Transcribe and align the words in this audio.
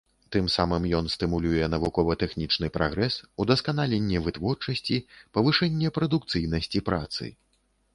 Тым 0.35 0.45
самым 0.53 0.87
ён 0.99 1.09
стымулюе 1.15 1.67
навукова-тэхнічны 1.73 2.71
прагрэс, 2.79 3.19
удасканаленне 3.45 4.25
вытворчасці, 4.29 5.01
павышэнне 5.39 5.97
прадукцыйнасці 6.01 6.89
працы. 6.91 7.35